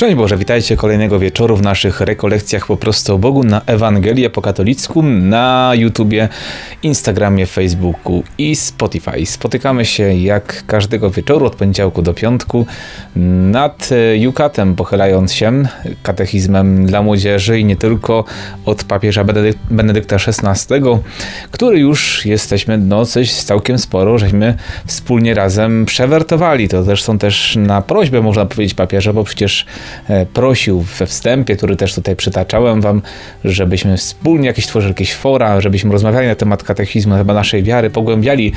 [0.00, 4.42] Szczęść Boże, witajcie kolejnego wieczoru w naszych rekolekcjach po prostu o Bogu na Ewangelię po
[4.42, 6.28] katolicku na YouTubie,
[6.82, 9.26] Instagramie, Facebooku i Spotify.
[9.26, 12.66] Spotykamy się jak każdego wieczoru od poniedziałku do piątku
[13.50, 15.62] nad Jukatem, pochylając się
[16.02, 18.24] katechizmem dla młodzieży i nie tylko
[18.66, 19.24] od papieża
[19.70, 20.74] Benedykta XVI,
[21.50, 24.54] który już jesteśmy, no coś całkiem sporo, żeśmy
[24.86, 26.68] wspólnie razem przewertowali.
[26.68, 29.89] To zresztą też na prośbę można powiedzieć papieża, bo przecież E,
[30.32, 33.02] prosił we wstępie, który też tutaj przytaczałem wam,
[33.44, 38.52] żebyśmy wspólnie jakieś tworzyli jakieś fora, żebyśmy rozmawiali na temat katechizmu, na naszej wiary, pogłębiali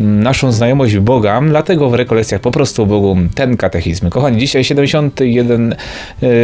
[0.00, 4.08] mm, naszą znajomość Boga, dlatego w rekolekcjach po prostu Bogu ten katechizm.
[4.08, 5.74] Kochani, dzisiaj 71,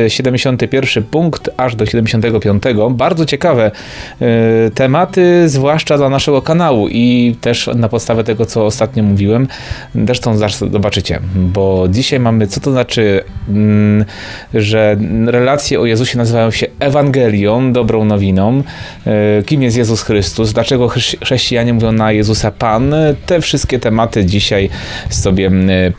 [0.09, 2.63] 71 e, punkt aż do 75.
[2.91, 3.71] Bardzo ciekawe
[4.21, 9.49] e, tematy, zwłaszcza dla naszego kanału i też na podstawę tego, co ostatnio mówiłem.
[9.95, 10.37] Zresztą
[10.71, 14.05] zobaczycie, bo dzisiaj mamy, co to znaczy mm,
[14.55, 18.63] że relacje o Jezusie nazywają się Ewangelią, dobrą nowiną.
[19.07, 20.53] E, kim jest Jezus Chrystus?
[20.53, 22.95] Dlaczego chrześcijanie mówią na Jezusa Pan?
[23.27, 24.71] Te wszystkie tematy dzisiaj
[25.11, 25.51] sobie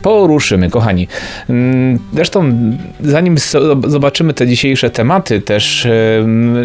[0.02, 1.08] poruszymy, kochani.
[2.14, 2.52] Zresztą,
[3.00, 3.36] zanim
[3.86, 5.88] zobaczymy te dzisiejsze tematy, też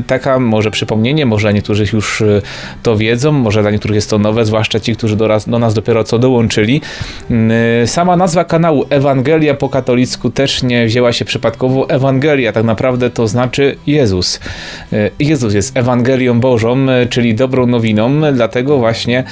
[0.07, 2.41] taka może przypomnienie, może dla niektórych już e,
[2.83, 6.03] to wiedzą, może dla niektórych jest to nowe, zwłaszcza ci, którzy do, do nas dopiero
[6.03, 6.81] co dołączyli.
[7.85, 11.50] Sama nazwa kanału Ewangelia po katolicku też nie wzięła się przypadkowo
[11.87, 14.39] Ewangelia tak naprawdę to znaczy Jezus.
[14.93, 19.23] E, Jezus jest Ewangelią Bożą, e, czyli dobrą nowiną, dlatego właśnie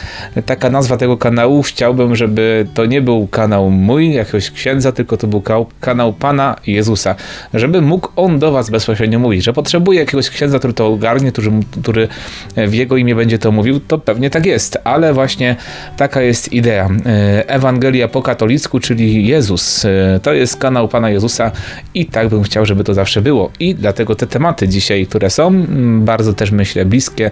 [0.45, 1.61] taka nazwa tego kanału.
[1.61, 5.43] Chciałbym, żeby to nie był kanał mój, jakiegoś księdza, tylko to był
[5.79, 7.15] kanał Pana Jezusa.
[7.53, 11.51] Żeby mógł On do Was bezpośrednio mówić, że potrzebuje jakiegoś księdza, który to ogarnie, który,
[11.81, 12.07] który
[12.55, 15.55] w jego imię będzie to mówił, to pewnie tak jest, ale właśnie
[15.97, 16.89] taka jest idea.
[17.05, 19.85] E, Ewangelia po katolicku, czyli Jezus.
[20.21, 21.51] To jest kanał Pana Jezusa
[21.93, 23.51] i tak bym chciał, żeby to zawsze było.
[23.59, 27.31] I dlatego te tematy dzisiaj, które są, mm, bardzo też myślę bliskie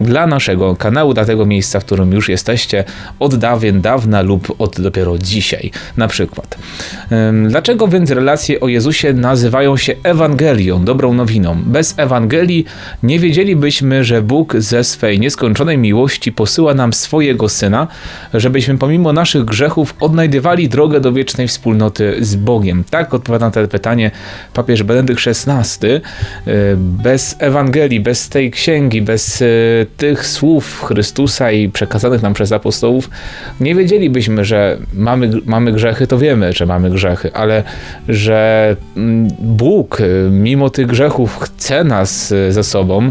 [0.00, 2.84] dla naszego kanału, dla tego miejsca, w którym już jesteście
[3.18, 6.58] od dawien dawna lub od dopiero dzisiaj, na przykład.
[7.48, 11.56] Dlaczego więc relacje o Jezusie nazywają się Ewangelią, dobrą nowiną?
[11.66, 12.64] Bez Ewangelii
[13.02, 17.88] nie wiedzielibyśmy, że Bóg ze swej nieskończonej miłości posyła nam swojego Syna,
[18.34, 22.84] żebyśmy pomimo naszych grzechów odnajdywali drogę do wiecznej wspólnoty z Bogiem.
[22.90, 24.10] Tak odpowiada na to pytanie
[24.54, 25.86] papież Benedykt XVI.
[25.88, 26.00] E,
[26.76, 29.46] bez Ewangelii, bez tej księgi, bez e,
[29.96, 33.10] tych słów Chrystusa i przekazanych nam przez apostołów
[33.60, 37.62] nie wiedzielibyśmy, że mamy, mamy grzechy, to wiemy, że mamy grzechy, ale
[38.08, 39.98] że mm, Bóg
[40.30, 43.10] mimo tych grzechów chce nas e, ze sobą,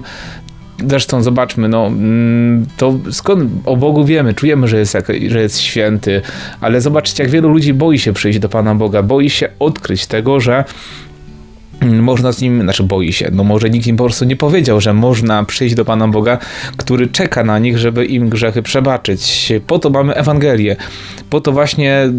[0.88, 4.98] Zresztą zobaczmy, no mm, to skąd o Bogu wiemy, czujemy, że jest,
[5.28, 6.22] że jest święty,
[6.62, 10.40] ale zobaczcie, jak wielu ludzi boi się przyjść do Pana Boga, boi się odkryć tego,
[10.40, 10.64] że
[11.82, 14.94] można z nim, znaczy boi się, no może nikt im po prostu nie powiedział, że
[14.94, 16.38] można przyjść do Pana Boga,
[16.78, 19.54] który czeka na nich, żeby im grzechy przebaczyć.
[19.68, 20.76] Po to mamy Ewangelię,
[21.30, 22.10] po to właśnie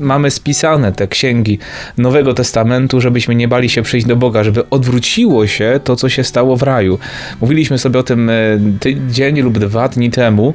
[0.00, 1.58] mamy spisane te księgi
[1.98, 6.24] Nowego Testamentu, żebyśmy nie bali się przyjść do Boga, żeby odwróciło się to, co się
[6.24, 6.98] stało w raju.
[7.40, 8.34] Mówiliśmy sobie o tym e,
[8.80, 10.54] tydzień lub dwa dni temu,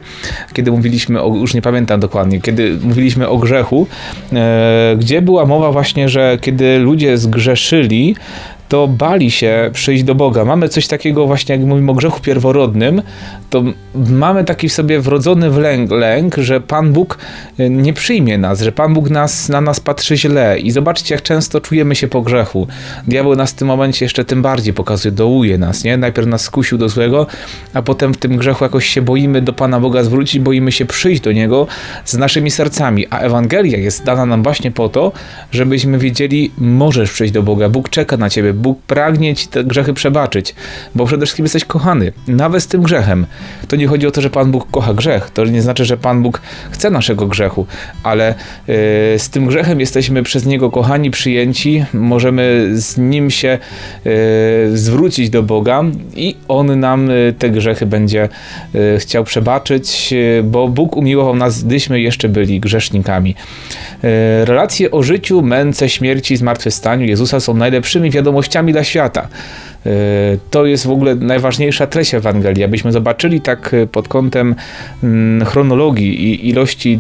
[0.54, 3.88] kiedy mówiliśmy o, już nie pamiętam dokładnie, kiedy mówiliśmy o grzechu,
[4.34, 8.16] e, gdzie była mowa właśnie, że kiedy ludzie zgrzeszyli,
[8.70, 10.46] to bali się przyjść do Boga.
[10.46, 13.02] Mamy coś takiego właśnie, jak mówimy o grzechu pierworodnym,
[13.50, 13.64] to
[13.96, 17.18] mamy taki w sobie wrodzony lęk, lęk, że Pan Bóg
[17.60, 20.60] e, nie przyjmie nas, że Pan Bóg nas, na nas patrzy źle.
[20.60, 22.68] I zobaczcie, jak często czujemy się po grzechu.
[23.08, 25.98] Diabeł nas w tym momencie jeszcze tym bardziej pokazuje, dołuje nas, nie?
[25.98, 27.28] Najpierw nas skusił do złego,
[27.74, 31.22] a potem w tym grzechu jakoś się boimy do Pana Boga zwrócić, boimy się przyjść
[31.22, 31.68] do Niego
[32.06, 33.08] z naszymi sercami.
[33.10, 35.12] A Ewangelia jest dana nam właśnie po to,
[35.52, 39.94] żebyśmy wiedzieli, możesz przyjść do Boga, Bóg czeka na Ciebie, Bóg pragnie ci te grzechy
[39.94, 40.56] przebaczyć,
[40.96, 43.26] bo przede wszystkim jesteś kochany, nawet z tym grzechem.
[43.68, 46.24] To nie chodzi o to, że Pan Bóg kocha grzech, to nie znaczy, że Pan
[46.24, 47.66] Bóg chce naszego grzechu,
[48.04, 48.36] ale
[48.68, 48.74] yy,
[49.18, 53.58] z tym grzechem jesteśmy przez Niego kochani, przyjęci, możemy z Nim się
[54.06, 54.12] yy,
[54.78, 55.84] zwrócić do Boga
[56.16, 58.30] i On nam yy, te grzechy będzie
[58.98, 60.14] chciał przebaczyć,
[60.44, 63.36] bo Bóg umiłował nas, gdyśmy jeszcze byli grzesznikami.
[64.44, 69.28] Relacje o życiu, męce, śmierci, zmartwychwstaniu Jezusa są najlepszymi wiadomościami wiadomościami dla świata.
[69.86, 69.92] E,
[70.52, 74.56] to jest w ogóle najważniejsza treść Ewangelii, abyśmy zobaczyli tak e, pod kątem
[75.04, 77.00] mm, chronologii i ilości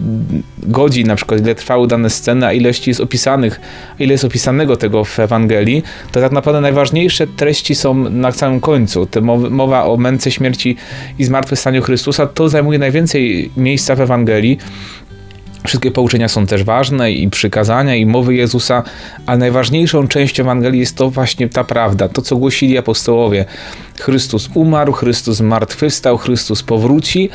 [0.57, 3.59] godzin, na przykład ile trwały dane sceny, a ilości jest opisanych,
[3.99, 9.05] ile jest opisanego tego w Ewangelii, to tak naprawdę najważniejsze treści są na samym końcu.
[9.05, 10.75] Te mowa o męce śmierci
[11.19, 14.57] i zmartwychwstaniu Chrystusa, to zajmuje najwięcej miejsca w Ewangelii
[15.65, 18.83] Wszystkie pouczenia są też ważne i przykazania i mowy Jezusa,
[19.25, 23.45] ale najważniejszą częścią Ewangelii jest to właśnie ta prawda, to co głosili apostołowie.
[23.99, 27.29] Chrystus umarł, Chrystus zmartwychwstał, Chrystus powróci.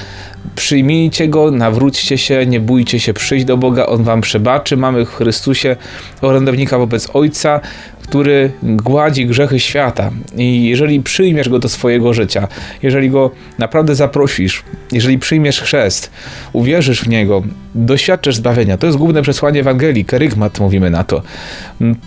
[0.56, 4.76] Przyjmijcie Go, nawróćcie się, nie bójcie się przyjść do Boga, On wam przebaczy.
[4.76, 5.76] Mamy w Chrystusie
[6.20, 7.60] orędownika wobec Ojca,
[8.08, 10.10] który gładzi grzechy świata.
[10.36, 12.48] I jeżeli przyjmiesz go do swojego życia,
[12.82, 14.62] jeżeli go naprawdę zaprosisz,
[14.92, 16.10] jeżeli przyjmiesz chrzest,
[16.52, 17.42] uwierzysz w niego,
[17.74, 21.22] doświadczysz zbawienia, to jest główne przesłanie Ewangelii, kerygmat mówimy na to.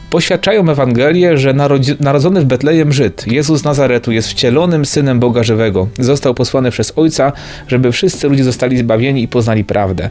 [0.09, 1.53] Poświadczają Ewangelię, że
[1.99, 5.87] narodzony w Betlejem Żyd, Jezus Nazaretu, jest wcielonym synem Boga żywego.
[5.99, 7.31] Został posłany przez Ojca,
[7.67, 10.09] żeby wszyscy ludzie zostali zbawieni i poznali prawdę.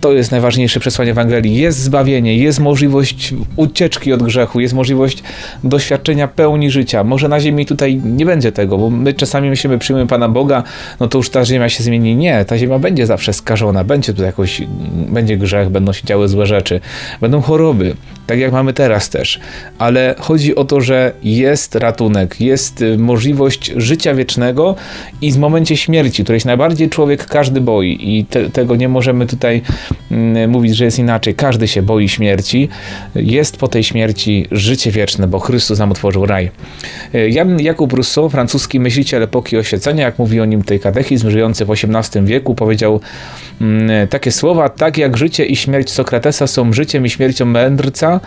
[0.00, 1.56] To jest najważniejsze przesłanie Ewangelii.
[1.56, 5.22] Jest zbawienie, jest możliwość ucieczki od grzechu, jest możliwość
[5.64, 7.04] doświadczenia pełni życia.
[7.04, 10.62] Może na ziemi tutaj nie będzie tego, bo my czasami myślimy, przyjmujemy Pana Boga,
[11.00, 12.16] no to już ta ziemia się zmieni.
[12.16, 14.62] Nie, ta ziemia będzie zawsze skażona, będzie tu jakoś,
[15.08, 16.80] będzie grzech, będą się działy złe rzeczy,
[17.20, 17.96] będą choroby,
[18.28, 19.40] tak jak mamy teraz też.
[19.78, 24.76] Ale chodzi o to, że jest ratunek, jest y, możliwość życia wiecznego
[25.20, 29.26] i w momencie śmierci, której się najbardziej człowiek każdy boi i te, tego nie możemy
[29.26, 29.62] tutaj
[30.10, 31.34] mm, mówić, że jest inaczej.
[31.34, 32.68] Każdy się boi śmierci.
[33.14, 36.50] Jest po tej śmierci życie wieczne, bo Chrystus nam otworzył raj.
[37.14, 41.64] Y, Jan Jakub Rousseau, francuski myśliciel epoki oświecenia, jak mówi o nim tej katechizm, żyjący
[41.64, 43.00] w XVIII wieku, powiedział
[43.60, 48.17] mm, takie słowa, tak jak życie i śmierć Sokratesa są życiem i śmiercią mędrca,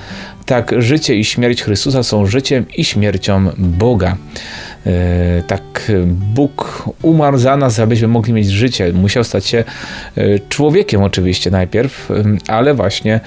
[0.45, 4.17] tak życie i śmierć Chrystusa są życiem i śmiercią Boga.
[4.85, 8.93] E, tak Bóg umarł za nas, abyśmy mogli mieć życie.
[8.93, 9.63] Musiał stać się
[10.15, 12.09] e, człowiekiem oczywiście najpierw,
[12.47, 13.19] ale właśnie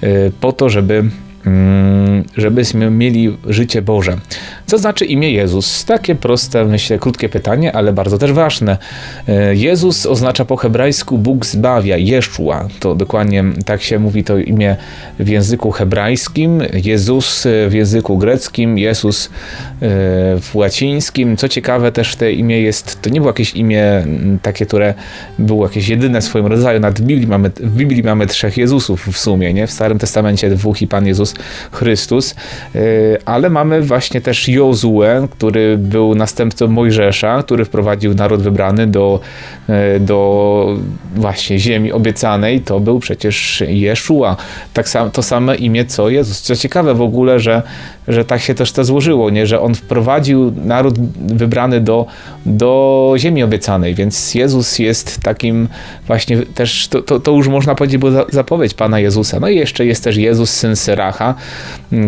[0.00, 0.08] e,
[0.40, 1.04] po to, żeby
[2.36, 4.16] żebyśmy mieli życie Boże.
[4.66, 5.84] Co znaczy imię Jezus?
[5.84, 8.78] Takie proste, myślę, krótkie pytanie, ale bardzo też ważne.
[9.28, 12.68] E, Jezus oznacza po hebrajsku Bóg zbawia, Jeszua.
[12.80, 14.76] To dokładnie tak się mówi to imię
[15.18, 19.30] w języku hebrajskim, Jezus w języku greckim, Jezus e,
[20.40, 21.36] w łacińskim.
[21.36, 24.06] Co ciekawe, też te imię jest, to nie było jakieś imię
[24.42, 24.94] takie, które
[25.38, 26.80] było jakieś jedyne w swoim rodzaju.
[26.80, 29.66] Nad Biblii mamy, w Biblii mamy trzech Jezusów w sumie, nie?
[29.66, 31.31] W Starym Testamencie dwóch i Pan Jezus
[31.72, 32.34] Chrystus,
[32.74, 32.78] e,
[33.24, 39.20] ale mamy właśnie też Jozue, który był następcą Mojżesza, który wprowadził naród wybrany do,
[39.68, 40.76] e, do
[41.14, 44.36] właśnie ziemi obiecanej, to był przecież Jeszua.
[44.74, 46.40] Tak sam, to same imię co Jezus.
[46.40, 47.62] Co ciekawe w ogóle, że,
[48.08, 49.46] że tak się też to złożyło, nie?
[49.46, 52.06] że on wprowadził naród wybrany do,
[52.46, 55.68] do ziemi obiecanej, więc Jezus jest takim
[56.06, 59.40] właśnie też, to, to, to już można powiedzieć, bo zapowiedź Pana Jezusa.
[59.40, 61.34] No i jeszcze jest też Jezus, syn Syracha,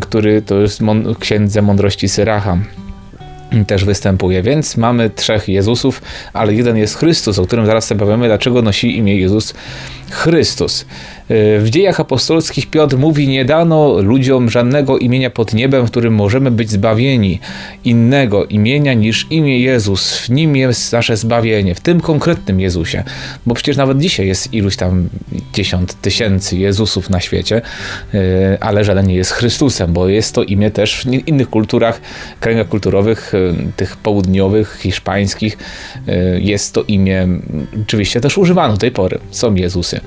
[0.00, 0.80] który to jest
[1.20, 2.58] księdze mądrości Syracha
[3.66, 6.02] też występuje, więc mamy trzech Jezusów,
[6.32, 9.54] ale jeden jest Chrystus, o którym zaraz sobie powiemy, dlaczego nosi imię Jezus
[10.10, 10.86] Chrystus.
[11.28, 16.14] E, w dziejach apostolskich Piotr mówi: Nie dano ludziom żadnego imienia pod niebem, w którym
[16.14, 17.40] możemy być zbawieni,
[17.84, 20.18] innego imienia niż imię Jezus.
[20.18, 23.04] W nim jest nasze zbawienie, w tym konkretnym Jezusie.
[23.46, 25.08] Bo przecież nawet dzisiaj jest iluś tam
[25.52, 27.62] dziesiąt tysięcy Jezusów na świecie,
[28.14, 32.00] e, ale żaden nie jest Chrystusem, bo jest to imię też w innych kulturach,
[32.40, 35.58] kręgach kulturowych, e, tych południowych, hiszpańskich.
[36.38, 37.28] Jest to imię,
[37.82, 39.18] oczywiście też używano do tej pory.
[39.30, 40.00] Są Jezusy.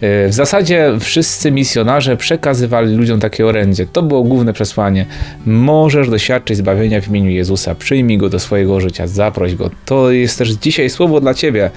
[0.00, 3.86] W zasadzie zasadzie wszyscy misjonarze przekazywali ludziom takie orędzie.
[3.86, 5.06] To było główne przesłanie.
[5.46, 7.74] Możesz doświadczyć zbawienia w imieniu Jezusa.
[7.74, 9.70] Przyjmij go do swojego życia, zaproś go.
[9.84, 11.70] To jest też dzisiaj słowo dla ciebie.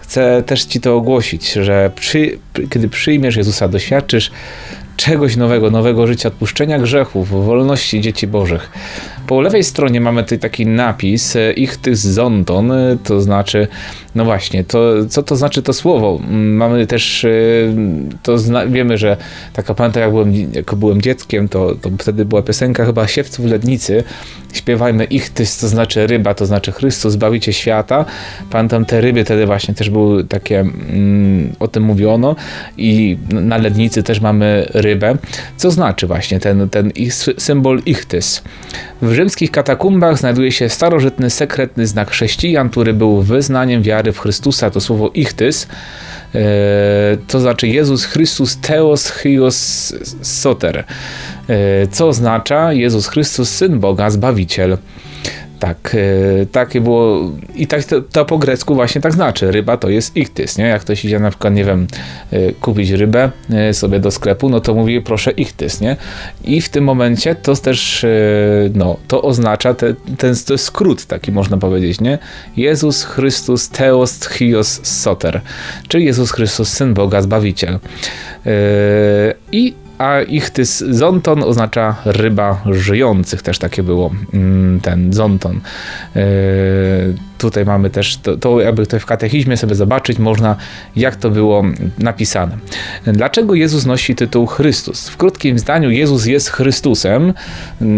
[0.00, 2.38] Chcę też ci to ogłosić, że przy,
[2.70, 4.30] kiedy przyjmiesz Jezusa, doświadczysz
[4.96, 8.70] czegoś nowego, nowego życia, odpuszczenia grzechów, wolności dzieci bożych.
[9.32, 13.68] Po lewej stronie mamy tutaj taki napis e, ich tych zonton, e, to znaczy,
[14.14, 16.20] no właśnie, to, co to znaczy to słowo?
[16.22, 17.28] Mm, mamy też, e,
[18.22, 19.16] to zna, wiemy, że
[19.52, 20.32] taka pamiętam jak byłem,
[20.76, 24.04] byłem dzieckiem, to, to wtedy była piosenka chyba Siewców Lednicy,
[24.52, 28.04] śpiewajmy ich tys, to znaczy ryba, to znaczy Chrystus, zbawicie świata.
[28.50, 32.36] Pamiętam te ryby wtedy właśnie też były takie, mm, o tym mówiono
[32.76, 35.16] i na Lednicy też mamy rybę,
[35.56, 38.42] co znaczy właśnie ten, ten ich, symbol ichtys.
[39.02, 44.70] W rzymskich katakumbach znajduje się starożytny, sekretny znak chrześcijan, który był wyznaniem wiary w Chrystusa,
[44.70, 45.68] to słowo ichtys,
[46.34, 46.38] e,
[47.28, 50.84] to znaczy Jezus Chrystus Theos Chios Soter,
[51.48, 54.78] e, co oznacza Jezus Chrystus, Syn Boga, Zbawiciel.
[55.62, 55.96] Tak,
[56.52, 59.50] takie było i tak to, to, po grecku właśnie tak znaczy.
[59.50, 60.64] Ryba to jest ichtys, nie?
[60.64, 61.86] Jak ktoś idzie na przykład, nie wiem,
[62.30, 65.96] e, kupić rybę e, sobie do sklepu, no to mówi proszę ichtys, nie?
[66.44, 68.06] I w tym momencie to też,
[68.74, 72.18] no, to oznacza te, ten to skrót taki można powiedzieć, nie?
[72.56, 75.40] Jezus Chrystus Theos Chios Soter,
[75.88, 77.78] czyli Jezus Chrystus, Syn Boga, Zbawiciel.
[79.52, 85.60] I a ichtys zonton oznacza ryba żyjących, też takie było mm, ten zonton.
[86.16, 86.20] E,
[87.42, 90.56] tutaj mamy też, to, to jakby w katechizmie sobie zobaczyć, można
[90.96, 91.64] jak to było
[91.98, 92.58] napisane.
[93.06, 95.08] Dlaczego Jezus nosi tytuł Chrystus?
[95.08, 97.34] W krótkim zdaniu Jezus jest Chrystusem,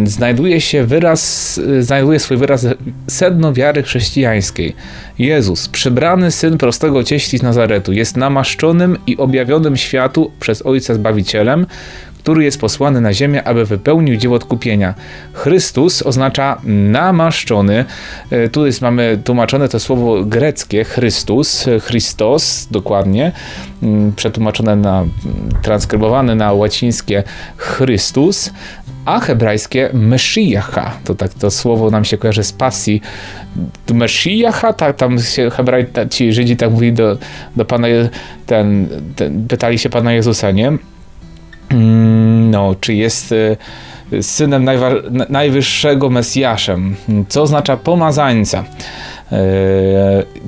[0.04, 2.66] znajduje się wyraz, znajduje swój wyraz
[3.08, 4.74] sedno wiary chrześcijańskiej.
[5.18, 11.66] Jezus, przybrany Syn prostego cieśli z Nazaretu, jest namaszczonym i objawionym światu przez Ojca Zbawicielem,
[12.24, 14.94] który jest posłany na ziemię, aby wypełnił dzieło odkupienia.
[15.32, 17.84] Chrystus oznacza namaszczony.
[18.30, 23.32] E, tu jest, mamy tłumaczone to słowo greckie Chrystus, Christos dokładnie,
[23.82, 25.04] mm, przetłumaczone na,
[25.62, 27.22] transkrybowane na łacińskie
[27.56, 28.50] Chrystus,
[29.04, 30.96] a hebrajskie Meshiacha.
[31.04, 33.02] To tak to słowo nam się kojarzy z pasji.
[33.94, 37.18] Meshiacha, tak, tam się hebraj, ci Żydzi tak mówili do,
[37.56, 37.88] do Pana,
[38.46, 40.72] ten, ten, pytali się Pana Jezusa, nie?
[41.74, 43.56] Mm, no, czy jest y,
[44.22, 44.68] synem
[45.28, 46.96] najwyższego Mesjaszem,
[47.28, 48.64] co oznacza pomazańca,
[49.32, 49.42] e,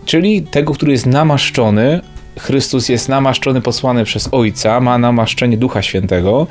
[0.05, 2.01] czyli tego, który jest namaszczony.
[2.39, 6.47] Chrystus jest namaszczony, posłany przez Ojca, ma namaszczenie Ducha Świętego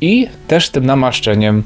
[0.00, 1.62] i też tym namaszczeniem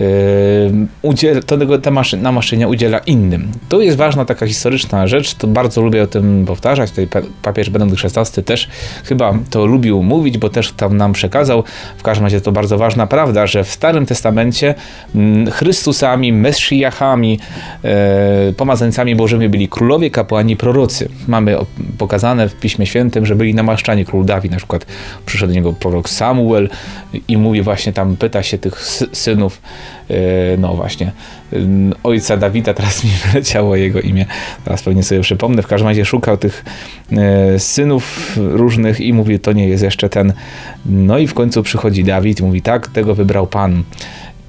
[0.00, 1.78] Yy, udziel, tego
[2.18, 3.48] namaszczenia udziela innym.
[3.68, 6.90] To jest ważna taka historyczna rzecz, to bardzo lubię o tym powtarzać.
[6.90, 8.68] Tutaj papież Benedykt XVI też
[9.04, 11.64] chyba to lubił mówić, bo też tam nam przekazał.
[11.96, 14.74] W każdym razie to bardzo ważna prawda, że w Starym Testamencie
[15.52, 17.38] Chrystusami, Mesjachami,
[17.84, 21.08] e, pomazańcami Bożymi byli królowie, kapłani, prorocy.
[21.28, 21.56] Mamy
[21.98, 24.04] pokazane w Piśmie Świętym, że byli namaszczani.
[24.04, 24.86] Król Dawid na przykład
[25.26, 26.68] przyszedł do niego prorok Samuel
[27.28, 28.80] i mówi właśnie tam, pyta się tych
[29.12, 29.60] synów,
[30.10, 31.12] E, no właśnie,
[32.02, 34.26] ojca Dawida, teraz mi wyleciało jego imię,
[34.64, 36.64] teraz pewnie sobie przypomnę, w każdym razie szukał tych
[37.12, 40.32] e, synów różnych i mówi, to nie jest jeszcze ten.
[40.86, 43.82] No i w końcu przychodzi Dawid i mówi, tak, tego wybrał Pan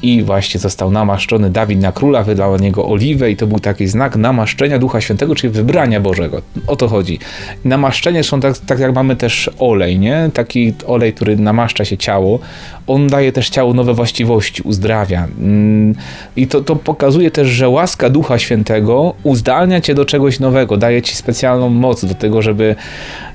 [0.02, 3.88] i właśnie został namaszczony Dawid na króla, wydał na niego oliwę i to był taki
[3.88, 6.42] znak namaszczenia Ducha Świętego, czyli wybrania Bożego.
[6.68, 7.20] O to chodzi.
[7.66, 10.30] Namaszczenie są tak, tak jak mamy też olej, nie?
[10.34, 12.40] Taki olej, który namaszcza się ciało.
[12.88, 15.28] On daje też ciału nowe właściwości, uzdrawia.
[15.40, 15.96] Mm,
[16.36, 21.02] I to, to pokazuje też, że łaska Ducha Świętego uzdalnia cię do czegoś nowego, daje
[21.02, 22.76] ci specjalną moc do tego, żeby,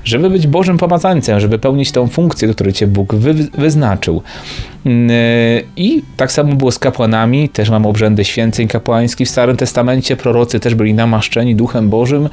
[0.03, 4.21] żeby być Bożym pomazańcem, żeby pełnić tą funkcję, do której cię Bóg wy, wyznaczył.
[4.85, 5.11] Mm,
[5.75, 10.59] I tak samo było z kapłanami, też mamy obrzędy święceń kapłańskich w Starym Testamencie, prorocy
[10.59, 12.29] też byli namaszczeni Duchem Bożym,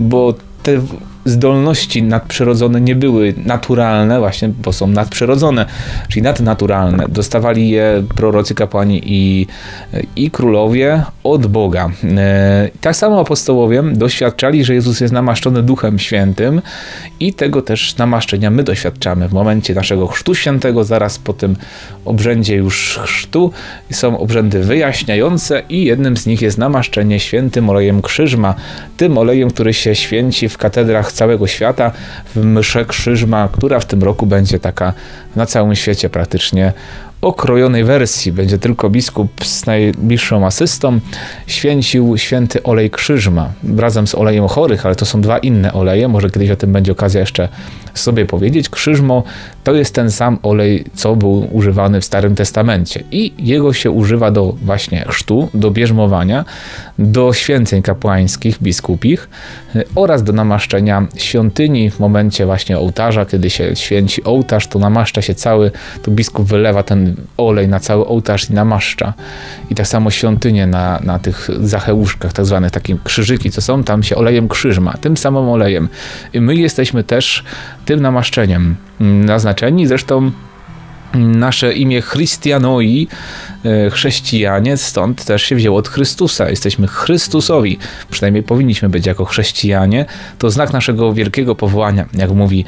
[0.00, 0.80] bo te
[1.28, 5.66] zdolności nadprzyrodzone nie były naturalne, właśnie, bo są nadprzyrodzone,
[6.08, 7.06] czyli nadnaturalne.
[7.08, 9.46] Dostawali je prorocy, kapłani i,
[10.16, 11.90] i królowie od Boga.
[12.16, 16.62] E, tak samo apostołowie doświadczali, że Jezus jest namaszczony Duchem Świętym
[17.20, 21.56] i tego też namaszczenia my doświadczamy w momencie naszego chrztu świętego, zaraz po tym
[22.04, 23.52] obrzędzie już chrztu
[23.92, 28.54] są obrzędy wyjaśniające i jednym z nich jest namaszczenie świętym olejem krzyżma,
[28.96, 31.90] tym olejem, który się święci w katedrach całego świata
[32.34, 34.92] w mszę krzyżma, która w tym roku będzie taka
[35.36, 36.72] na całym świecie praktycznie
[37.20, 38.32] okrojonej wersji.
[38.32, 41.00] Będzie tylko biskup z najbliższą asystą
[41.46, 46.08] święcił święty olej krzyżma razem z olejem chorych, ale to są dwa inne oleje.
[46.08, 47.48] Może kiedyś o tym będzie okazja jeszcze
[48.00, 48.68] sobie powiedzieć.
[48.68, 49.22] Krzyżmo
[49.64, 54.30] to jest ten sam olej, co był używany w Starym Testamencie i jego się używa
[54.30, 56.44] do właśnie chrztu, do bierzmowania,
[56.98, 59.28] do święceń kapłańskich, biskupich
[59.94, 65.34] oraz do namaszczenia świątyni w momencie właśnie ołtarza, kiedy się święci ołtarz, to namaszcza się
[65.34, 65.70] cały,
[66.02, 69.14] to biskup wylewa ten olej na cały ołtarz i namaszcza.
[69.70, 74.02] I tak samo świątynie na, na tych zacheuszkach, tak zwane takie krzyżyki, co są, tam
[74.02, 75.88] się olejem krzyżma, tym samym olejem.
[76.32, 77.44] I my jesteśmy też
[77.88, 79.86] tym namaszczeniem naznaczeni.
[79.86, 80.30] Zresztą
[81.14, 83.08] nasze imię Christianoi,
[83.64, 86.50] e, chrześcijanie, stąd też się wzięło od Chrystusa.
[86.50, 87.78] Jesteśmy Chrystusowi,
[88.10, 90.06] przynajmniej powinniśmy być jako chrześcijanie.
[90.38, 92.64] To znak naszego wielkiego powołania, jak mówi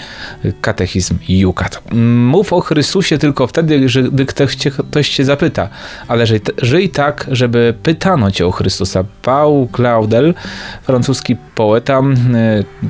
[0.60, 1.82] katechizm Jukat.
[2.14, 5.68] Mów o Chrystusie tylko wtedy, gdy ktoś cię, ktoś cię zapyta,
[6.08, 9.04] ale żyj, żyj tak, żeby pytano cię o Chrystusa.
[9.22, 10.34] Paul Claudel,
[10.82, 12.02] francuski poeta, e,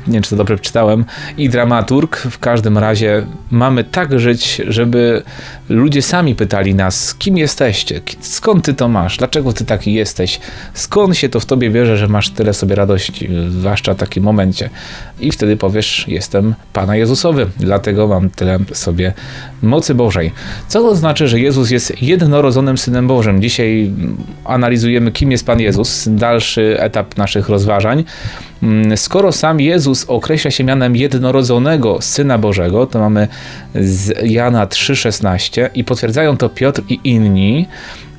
[0.07, 1.05] nie wiem czy to dobrze przeczytałem,
[1.37, 5.23] i dramaturg, w każdym razie mamy tak żyć, żeby
[5.69, 10.41] ludzie sami pytali nas, kim jesteście, skąd ty to masz, dlaczego ty taki jesteś,
[10.75, 14.71] skąd się to w tobie bierze, że masz tyle sobie radości, zwłaszcza w takim momencie.
[15.21, 19.13] I wtedy powiesz, jestem Pana Jezusowy, dlatego mam tyle sobie
[19.63, 20.33] mocy Bożej.
[20.69, 23.43] Co to znaczy, że Jezus jest jednorodzonym Synem Bożym?
[23.43, 23.91] Dzisiaj
[24.45, 28.05] analizujemy, kim jest Pan Jezus, dalszy etap naszych rozważań.
[28.63, 33.29] Mm, skoro sam Jezus określa się mianem jednorodzonego Syna Bożego, to mamy
[33.75, 37.67] z Jana 3,16 i potwierdzają to Piotr i inni,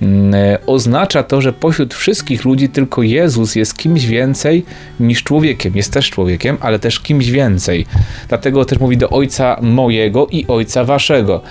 [0.02, 0.34] mm,
[0.66, 4.66] oznacza to, że pośród wszystkich ludzi tylko Jezus jest kimś więcej
[5.00, 5.76] niż człowiekiem.
[5.76, 7.86] Jest też człowiekiem, ale też kimś więcej.
[8.30, 11.42] Dlatego też mówi do Ojca mojego i Ojca waszego.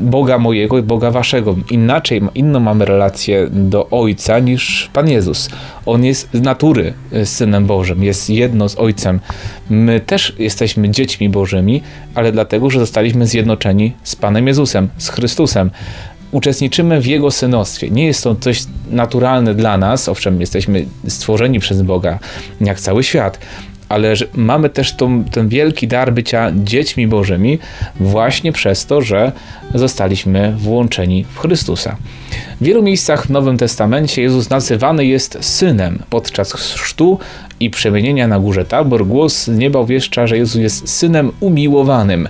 [0.00, 1.56] Boga mojego i Boga waszego.
[1.70, 5.50] Inaczej, inną mamy relację do Ojca niż Pan Jezus.
[5.86, 9.20] On jest z natury Synem Bożym, jest jedno z Ojcem.
[9.70, 11.82] My też jesteśmy dziećmi Bożymi,
[12.14, 15.70] ale dlatego, że zostaliśmy zjednoczeni z Panem Jezusem, z Chrystusem
[16.34, 17.90] uczestniczymy w Jego synostwie.
[17.90, 22.18] Nie jest to coś naturalne dla nas, owszem, jesteśmy stworzeni przez Boga,
[22.60, 23.38] jak cały świat,
[23.88, 27.58] ale mamy też tą, ten wielki dar bycia dziećmi Bożymi
[28.00, 29.32] właśnie przez to, że
[29.74, 31.96] zostaliśmy włączeni w Chrystusa.
[32.60, 36.02] W wielu miejscach w Nowym Testamencie Jezus nazywany jest synem.
[36.10, 37.18] Podczas chrztu
[37.60, 42.28] i przemienienia na górze Tabor głos z nieba uwieszcza, że Jezus jest synem umiłowanym.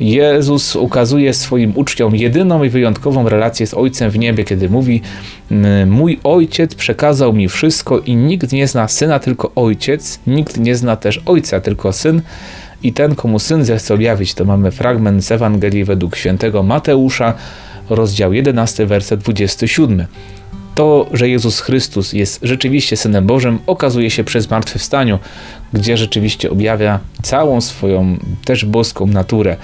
[0.00, 5.00] Jezus ukazuje swoim uczniom jedyną i wyjątkową relację z Ojcem w niebie, kiedy mówi:
[5.86, 10.96] Mój Ojciec przekazał mi wszystko i nikt nie zna syna, tylko Ojciec, nikt nie zna
[10.96, 12.22] też Ojca, tylko syn.
[12.82, 17.34] I ten, komu syn zechce objawić, to mamy fragment z Ewangelii według świętego Mateusza,
[17.90, 20.06] rozdział 11, werset 27
[20.74, 25.18] to, że Jezus Chrystus jest rzeczywiście Synem Bożym, okazuje się przez zmartwychwstaniu,
[25.72, 29.56] gdzie rzeczywiście objawia całą swoją też boską naturę.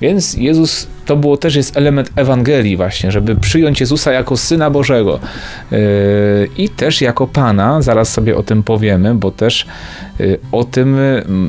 [0.00, 5.18] Więc Jezus to było też jest element Ewangelii właśnie, żeby przyjąć Jezusa jako Syna Bożego
[5.70, 5.78] yy,
[6.58, 9.66] i też jako Pana, zaraz sobie o tym powiemy, bo też
[10.18, 10.96] yy, o tym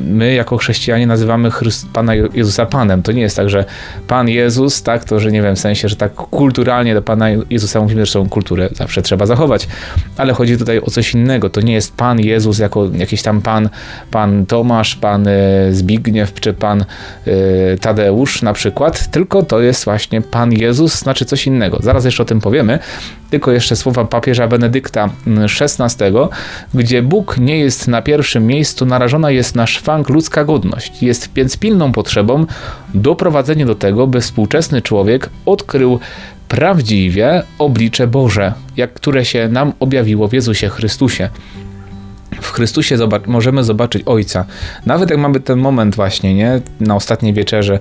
[0.04, 3.02] my jako chrześcijanie nazywamy Chryst Pana Jezusa Panem.
[3.02, 3.64] To nie jest tak, że
[4.08, 7.80] Pan Jezus, tak, to że nie wiem, w sensie, że tak kulturalnie do Pana Jezusa
[7.80, 9.68] mówimy, że kulturę zawsze trzeba zachować,
[10.16, 11.50] ale chodzi tutaj o coś innego.
[11.50, 13.68] To nie jest Pan Jezus jako jakiś tam Pan,
[14.10, 16.84] Pan Tomasz, Pan yy, Zbigniew czy Pan
[17.80, 21.78] Tadeusz na przykład, tylko to jest właśnie Pan Jezus, znaczy coś innego.
[21.82, 22.78] Zaraz jeszcze o tym powiemy.
[23.30, 26.04] Tylko jeszcze słowa papieża Benedykta XVI,
[26.74, 31.02] gdzie Bóg nie jest na pierwszym miejscu, narażona jest na szwank ludzka godność.
[31.02, 32.46] Jest więc pilną potrzebą
[32.94, 35.98] doprowadzenie do tego, by współczesny człowiek odkrył
[36.48, 41.28] prawdziwie oblicze Boże, jak które się nam objawiło w Jezusie Chrystusie
[42.40, 44.44] w Chrystusie możemy zobaczyć Ojca.
[44.86, 46.60] Nawet jak mamy ten moment właśnie, nie?
[46.80, 47.78] Na ostatniej wieczerze,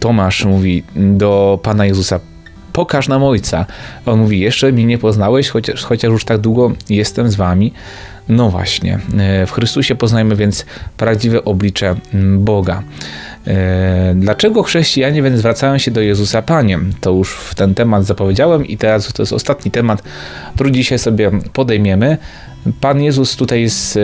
[0.00, 2.20] Tomasz mówi do Pana Jezusa,
[2.72, 3.66] pokaż nam Ojca.
[4.06, 7.72] On mówi, jeszcze mnie nie poznałeś, chociaż, chociaż już tak długo jestem z wami.
[8.28, 11.94] No właśnie, e, w Chrystusie poznajmy więc prawdziwe oblicze
[12.38, 12.82] Boga.
[13.46, 16.92] E, dlaczego chrześcijanie więc zwracają się do Jezusa Paniem?
[17.00, 20.02] To już w ten temat zapowiedziałem i teraz to jest ostatni temat,
[20.54, 22.18] który dzisiaj sobie podejmiemy.
[22.80, 23.98] Pan Jezus tutaj jest,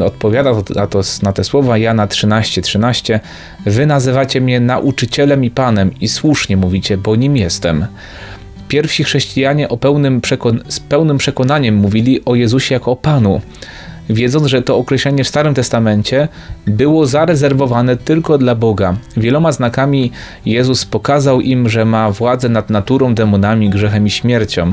[0.00, 2.62] e, odpowiada na, to, na te słowa Jana 13:13.
[2.62, 3.20] 13.
[3.66, 7.86] Wy nazywacie mnie nauczycielem i panem i słusznie mówicie, bo nim jestem.
[8.68, 10.20] Pierwsi chrześcijanie o pełnym
[10.68, 13.40] z pełnym przekonaniem mówili o Jezusie jako o Panu
[14.08, 16.28] wiedząc, że to określenie w Starym Testamencie
[16.66, 18.96] było zarezerwowane tylko dla Boga.
[19.16, 20.12] Wieloma znakami
[20.46, 24.72] Jezus pokazał im, że ma władzę nad naturą, demonami, grzechem i śmiercią.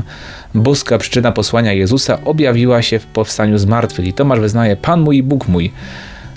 [0.54, 3.66] Boska przyczyna posłania Jezusa objawiła się w powstaniu z
[4.04, 5.72] i Tomasz wyznaje Pan mój i Bóg mój.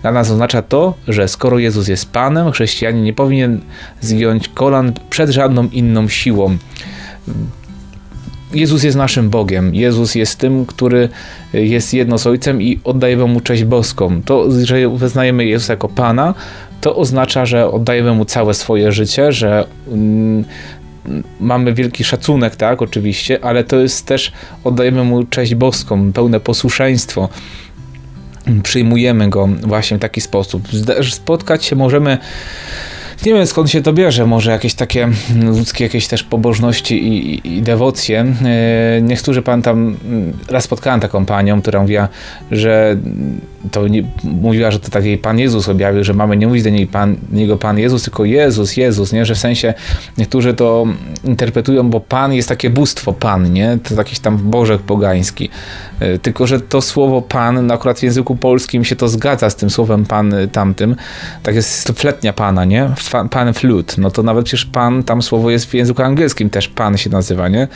[0.01, 3.61] Dla nas oznacza to, że skoro Jezus jest Panem, chrześcijanin nie powinien
[4.01, 6.57] zgiąć kolan przed żadną inną siłą.
[8.53, 9.75] Jezus jest naszym Bogiem.
[9.75, 11.09] Jezus jest tym, który
[11.53, 14.21] jest jedno z Ojcem i oddajemy Mu cześć boską.
[14.25, 16.33] To, że wyznajemy Jezusa jako Pana,
[16.81, 20.45] to oznacza, że oddajemy Mu całe swoje życie, że mm,
[21.39, 24.31] mamy wielki szacunek, tak, oczywiście, ale to jest też,
[24.63, 27.29] oddajemy Mu cześć boską, pełne posłuszeństwo.
[28.63, 30.63] Przyjmujemy Go właśnie w taki sposób.
[31.09, 32.17] Spotkać się możemy
[33.25, 35.09] nie wiem skąd się to bierze, może jakieś takie
[35.57, 38.25] ludzkie jakieś też pobożności i, i dewocje.
[38.45, 42.07] E, niektórzy pamiętam, mm, raz spotkałem taką panią, która mówiła,
[42.51, 42.97] że
[43.71, 46.87] to nie, mówiła, że to taki Pan Jezus objawił, że mamy nie mówić do niej
[46.87, 49.25] pan, niego Pan Jezus, tylko Jezus, Jezus, nie?
[49.25, 49.73] Że w sensie
[50.17, 50.85] niektórzy to
[51.23, 53.77] interpretują, bo Pan jest takie bóstwo Pan, nie?
[53.83, 55.49] To jakiś tam bożek pogański.
[55.99, 59.55] E, tylko, że to słowo Pan, no akurat w języku polskim się to zgadza z
[59.55, 60.95] tym słowem Pan tamtym.
[61.43, 62.89] Tak jest fletnia Pana, nie?
[63.31, 66.97] pan flute, no to nawet przecież pan, tam słowo jest w języku angielskim też pan
[66.97, 67.67] się nazywa, nie?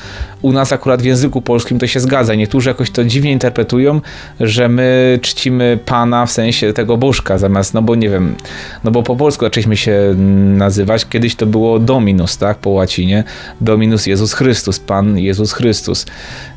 [0.42, 2.36] U nas akurat w języku polskim to się zgadza.
[2.36, 4.02] Niektórzy jakoś to dziwnie interpretują,
[4.40, 8.36] że my czcimy pana w sensie tego bożka zamiast, no bo nie wiem,
[8.84, 10.16] no bo po polsku zaczęliśmy się
[10.58, 13.24] nazywać, kiedyś to było Dominus, tak, po łacinie,
[13.62, 16.06] Dominus Jezus Chrystus, Pan Jezus Chrystus,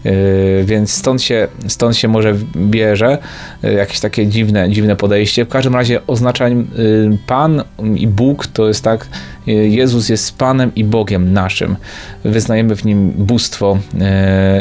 [0.05, 0.13] yy,
[0.65, 3.19] więc stąd się, stąd się może bierze
[3.63, 5.45] yy, jakieś takie dziwne, dziwne podejście.
[5.45, 6.65] W każdym razie oznacza yy,
[7.27, 7.63] Pan
[7.95, 9.09] i Bóg to jest tak,
[9.47, 11.77] Jezus jest Panem i Bogiem naszym.
[12.25, 13.79] Wyznajemy w Nim bóstwo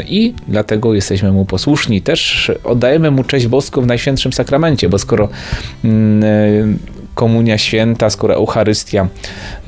[0.08, 2.02] i dlatego jesteśmy Mu posłuszni.
[2.02, 5.28] Też oddajemy Mu cześć boską w Najświętszym Sakramencie, bo skoro
[5.84, 6.78] mm,
[7.14, 9.06] komunia święta, skoro Eucharystia,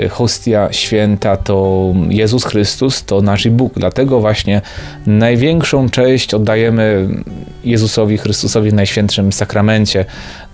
[0.00, 3.74] y, hostia święta to Jezus Chrystus, to nasz Bóg.
[3.76, 4.62] Dlatego właśnie
[5.06, 7.08] największą cześć oddajemy
[7.64, 10.04] Jezusowi Chrystusowi w Najświętszym Sakramencie.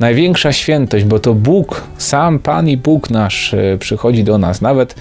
[0.02, 4.60] Największa świętość, bo to Bóg, sam Pan i Bóg nasz y, przychodzi do nas.
[4.60, 4.94] Nawet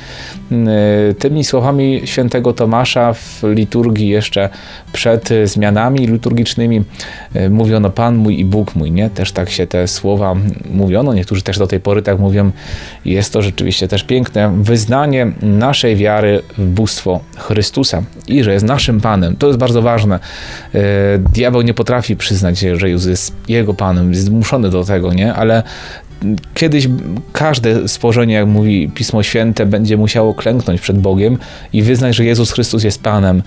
[0.51, 4.49] y, tymi słowami świętego Tomasza w liturgii jeszcze
[4.93, 6.83] przed zmianami liturgicznymi
[7.49, 9.09] mówiono Pan mój i Bóg mój, nie?
[9.09, 10.35] Też tak się te słowa
[10.73, 11.13] mówiono.
[11.13, 12.51] Niektórzy też do tej pory tak mówią,
[13.05, 19.01] jest to rzeczywiście też piękne wyznanie naszej wiary w bóstwo Chrystusa i że jest naszym
[19.01, 19.35] Panem.
[19.35, 20.19] To jest bardzo ważne.
[20.75, 20.79] E,
[21.17, 25.33] diabeł nie potrafi przyznać, że Jezus jest jego Panem, jest zmuszony do tego, nie?
[25.33, 25.63] Ale
[26.53, 26.87] kiedyś
[27.33, 31.37] każde stworzenie, jak mówi Pismo Święte, będzie musiało klęknąć przed Bogiem
[31.73, 33.43] i wyznać, że Jezus Chrystus jest Panem.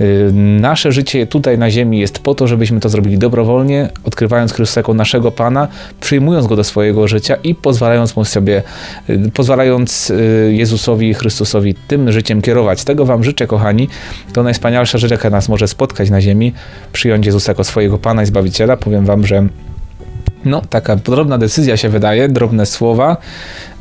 [0.00, 0.30] Y,
[0.60, 4.94] nasze życie tutaj na ziemi jest po to, żebyśmy to zrobili dobrowolnie, odkrywając Chrystusa jako
[4.94, 5.68] naszego Pana,
[6.00, 8.62] przyjmując Go do swojego życia i pozwalając Mu sobie,
[9.10, 12.84] y, pozwalając y, Jezusowi Chrystusowi tym życiem kierować.
[12.84, 13.88] Tego Wam życzę, kochani.
[14.32, 16.52] To najwspanialsza rzecz, jaka nas może spotkać na ziemi,
[16.92, 18.76] przyjąć Jezusa jako swojego Pana i Zbawiciela.
[18.76, 19.48] Powiem Wam, że
[20.44, 23.16] no, taka drobna decyzja się wydaje, drobne słowa,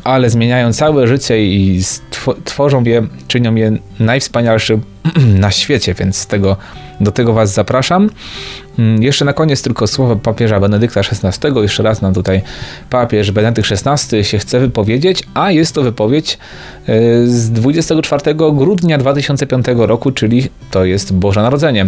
[0.04, 1.82] ale zmieniają całe życie i
[2.44, 4.82] tworzą je, czynią je najwspanialszym
[5.46, 6.58] na świecie, więc tego,
[7.02, 8.10] do tego Was zapraszam.
[8.80, 11.62] Mm, jeszcze na koniec tylko słowa papieża Benedykta XVI.
[11.62, 12.42] Jeszcze raz nam tutaj
[12.90, 16.38] papież Benedykt XVI się chce wypowiedzieć, a jest to wypowiedź
[16.88, 21.88] e, z 24 grudnia 2005 roku, czyli to jest Boże Narodzenie.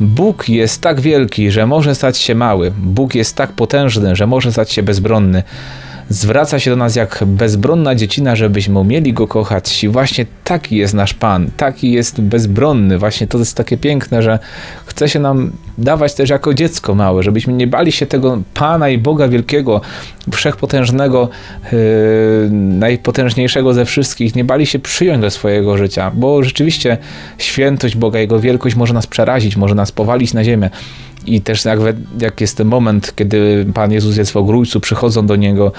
[0.00, 2.72] Bóg jest tak wielki, że może stać się mały.
[2.78, 5.42] Bóg jest tak potężny, że może stać się bezbronny
[6.08, 9.84] zwraca się do nas jak bezbronna dziecina, żebyśmy umieli go kochać.
[9.84, 12.98] I właśnie taki jest nasz Pan, taki jest bezbronny.
[12.98, 14.38] Właśnie to jest takie piękne, że
[14.86, 18.98] chce się nam dawać też jako dziecko małe, żebyśmy nie bali się tego Pana i
[18.98, 19.80] Boga wielkiego,
[20.32, 21.28] wszechpotężnego,
[21.72, 21.78] yy,
[22.52, 26.98] najpotężniejszego ze wszystkich, nie bali się przyjąć do swojego życia, bo rzeczywiście
[27.38, 30.70] świętość Boga, Jego wielkość może nas przerazić, może nas powalić na ziemię.
[31.26, 31.78] I też jak,
[32.20, 35.72] jak jest ten moment, kiedy Pan Jezus jest w ogrójcu, przychodzą do Niego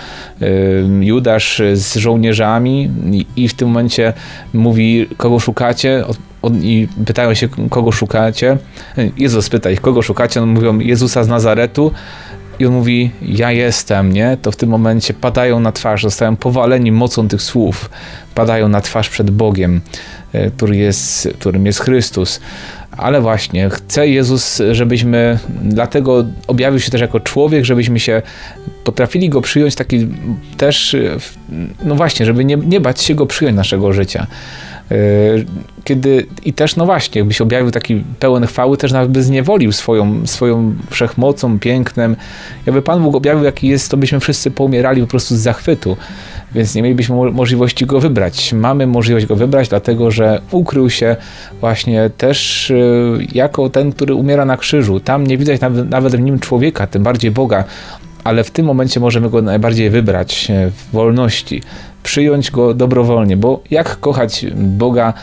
[1.01, 4.13] Judasz z żołnierzami i, i w tym momencie
[4.53, 6.03] mówi, kogo szukacie?
[6.62, 8.58] I pytają się, kogo szukacie.
[9.17, 10.41] Jezus pyta ich, kogo szukacie?
[10.41, 11.91] On mówią, Jezusa z Nazaretu.
[12.60, 14.38] I on mówi, ja jestem, nie?
[14.41, 17.89] To w tym momencie padają na twarz, zostają powaleni mocą tych słów.
[18.36, 19.82] Padają na twarz przed Bogiem,
[20.34, 22.39] e, który jest, którym jest Chrystus
[22.99, 28.21] ale właśnie chce Jezus, żebyśmy, dlatego objawił się też jako człowiek, żebyśmy się
[28.84, 30.08] potrafili go przyjąć taki
[30.58, 30.95] też,
[31.84, 34.28] no właśnie, żeby nie, nie bać się go przyjąć naszego życia.
[34.91, 34.95] E,
[35.84, 39.71] kiedy i też, no właśnie, jakby się objawił taki pełen chwały, też nawet by zniewolił
[39.71, 42.15] swoją, swoją wszechmocą, pięknem.
[42.65, 45.97] Jakby Pan Bóg objawił, jaki jest, to byśmy wszyscy poumierali po prostu z zachwytu
[46.56, 48.54] więc nie mielibyśmy możliwości go wybrać.
[48.54, 51.15] Mamy możliwość go wybrać, dlatego że ukrył się
[51.60, 54.99] właśnie też y, jako ten, który umiera na krzyżu.
[54.99, 57.63] Tam nie widać nawet w nim człowieka, tym bardziej Boga,
[58.23, 61.62] ale w tym momencie możemy go najbardziej wybrać e, w wolności,
[62.03, 65.13] przyjąć go dobrowolnie, bo jak kochać Boga,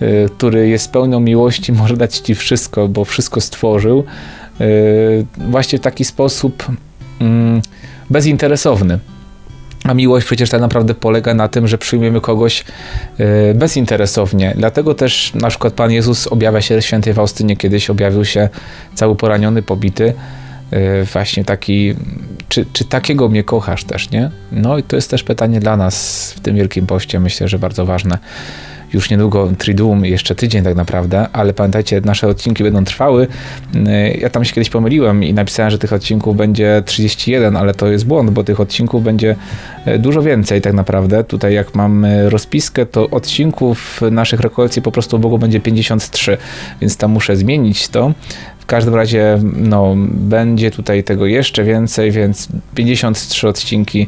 [0.00, 4.04] e, który jest pełną miłości, może dać ci wszystko, bo wszystko stworzył,
[4.60, 4.64] e,
[5.50, 6.66] właśnie w taki sposób
[7.20, 7.62] mm,
[8.10, 8.98] bezinteresowny.
[9.84, 12.64] A miłość przecież tak naprawdę polega na tym, że przyjmujemy kogoś
[13.18, 14.54] e, bezinteresownie.
[14.56, 18.48] Dlatego też na przykład Pan Jezus objawia się świętej Faustynie, kiedyś objawił się
[18.94, 20.14] cały poraniony, pobity.
[21.12, 21.94] Właśnie taki,
[22.56, 24.30] czy, czy takiego mnie kochasz też, nie?
[24.52, 27.86] No i to jest też pytanie dla nas w tym Wielkim Poście, myślę, że bardzo
[27.86, 28.18] ważne
[28.92, 33.26] już niedługo Triduum, jeszcze tydzień tak naprawdę, ale pamiętajcie, nasze odcinki będą trwały.
[33.74, 37.86] Y, ja tam się kiedyś pomyliłem i napisałem, że tych odcinków będzie 31, ale to
[37.86, 39.36] jest błąd, bo tych odcinków będzie
[39.86, 41.24] y, dużo więcej tak naprawdę.
[41.24, 46.36] Tutaj jak mam rozpiskę, to odcinków naszych rekolekcji po prostu Bogu będzie 53,
[46.80, 48.12] więc tam muszę zmienić to.
[48.66, 54.06] W każdym razie no, będzie tutaj tego jeszcze więcej, więc 53 odcinki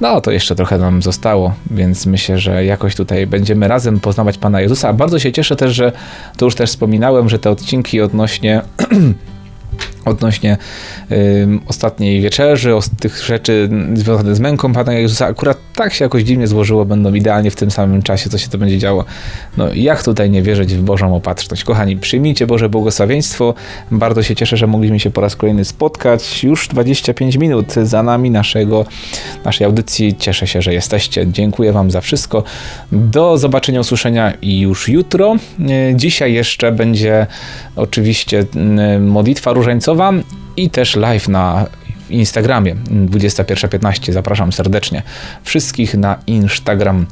[0.00, 4.60] No, to jeszcze trochę nam zostało, więc myślę, że jakoś tutaj będziemy razem poznawać Pana
[4.60, 4.92] Jezusa.
[4.92, 5.92] Bardzo się cieszę też, że
[6.36, 8.62] to już też wspominałem, że te odcinki odnośnie
[10.06, 10.56] odnośnie
[11.12, 16.22] y, ostatniej wieczerzy, o tych rzeczy związanych z męką Pana Jezusa, akurat tak się jakoś
[16.22, 19.04] dziwnie złożyło, będą idealnie w tym samym czasie, co się to będzie działo.
[19.56, 21.64] No jak tutaj nie wierzyć w Bożą opatrzność?
[21.64, 23.54] Kochani, przyjmijcie Boże błogosławieństwo.
[23.90, 26.44] Bardzo się cieszę, że mogliśmy się po raz kolejny spotkać.
[26.44, 28.86] Już 25 minut za nami naszego,
[29.44, 30.16] naszej audycji.
[30.18, 31.26] Cieszę się, że jesteście.
[31.26, 32.42] Dziękuję Wam za wszystko.
[32.92, 35.36] Do zobaczenia, usłyszenia już jutro.
[35.94, 37.26] Dzisiaj jeszcze będzie
[37.76, 38.44] oczywiście
[38.96, 39.95] y, modlitwa różańcowa,
[40.56, 41.66] i też live na
[42.10, 44.12] Instagramie 21.15.
[44.12, 45.02] Zapraszam serdecznie
[45.42, 47.06] wszystkich na Instagram.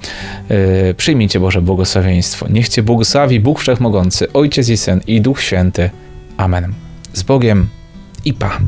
[0.51, 2.47] Yy, przyjmijcie Boże błogosławieństwo.
[2.51, 5.90] Niech Cię błogosławi Bóg Wszechmogący, Ojciec i Syn i Duch Święty.
[6.37, 6.73] Amen.
[7.12, 7.68] Z Bogiem
[8.25, 8.59] i Pa.